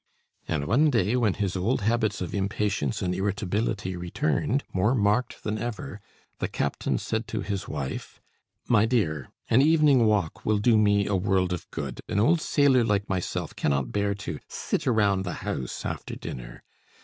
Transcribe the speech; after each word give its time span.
And 0.47 0.65
one 0.65 0.89
day, 0.89 1.15
when 1.15 1.35
his 1.35 1.55
old 1.55 1.81
habits 1.81 2.21
of 2.21 2.33
impatience 2.33 3.03
and 3.03 3.13
irritability 3.13 3.95
reappeared, 3.95 4.63
more 4.73 4.95
marked 4.95 5.43
than 5.43 5.59
ever, 5.59 6.01
the 6.39 6.47
captain 6.47 6.97
said 6.97 7.27
to 7.27 7.41
his 7.41 7.67
wife: 7.67 8.19
"My 8.67 8.87
dear, 8.87 9.29
an 9.51 9.61
evening 9.61 10.07
walk 10.07 10.43
will 10.43 10.57
do 10.57 10.75
me 10.75 11.05
a 11.05 11.15
world 11.15 11.53
of 11.53 11.69
good; 11.69 12.01
an 12.09 12.19
old 12.19 12.41
sailor 12.41 12.83
like 12.83 13.07
myself 13.09 13.55
cannot 13.55 13.91
bear 13.91 14.15
to 14.15 14.39
sit 14.47 14.87
around 14.87 15.21
the 15.23 15.33
house 15.45 15.85
after 15.85 16.15
dinner. 16.15 16.63